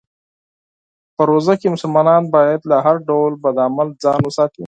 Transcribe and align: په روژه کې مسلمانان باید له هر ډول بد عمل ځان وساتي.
په 1.15 1.21
روژه 1.29 1.53
کې 1.61 1.67
مسلمانان 1.75 2.23
باید 2.35 2.61
له 2.69 2.77
هر 2.85 2.97
ډول 3.09 3.31
بد 3.43 3.55
عمل 3.67 3.87
ځان 4.03 4.19
وساتي. 4.23 4.59